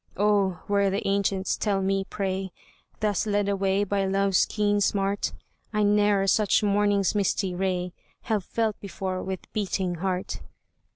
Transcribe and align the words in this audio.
"Oh! 0.17 0.63
were 0.67 0.89
the 0.89 1.07
ancients, 1.07 1.55
tell 1.55 1.79
me 1.79 2.05
pray, 2.05 2.51
Thus 3.01 3.27
led 3.27 3.47
away, 3.47 3.83
by 3.83 4.07
love's 4.07 4.47
keen 4.47 4.81
smart, 4.81 5.31
I 5.73 5.83
ne'er 5.83 6.25
such 6.25 6.63
morning's 6.63 7.13
misty 7.13 7.53
ray 7.53 7.93
Have 8.23 8.43
felt 8.43 8.79
before 8.79 9.21
with 9.21 9.41
beating 9.53 9.93
heart. 10.01 10.41